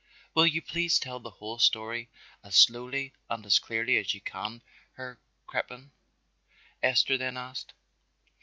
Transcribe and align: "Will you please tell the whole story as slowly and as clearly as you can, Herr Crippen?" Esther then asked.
"Will 0.33 0.47
you 0.47 0.63
please 0.63 0.97
tell 0.97 1.19
the 1.19 1.29
whole 1.29 1.59
story 1.59 2.09
as 2.43 2.55
slowly 2.55 3.13
and 3.29 3.45
as 3.45 3.59
clearly 3.59 3.97
as 3.97 4.15
you 4.15 4.21
can, 4.21 4.63
Herr 4.93 5.19
Crippen?" 5.45 5.91
Esther 6.81 7.19
then 7.19 7.37
asked. 7.37 7.75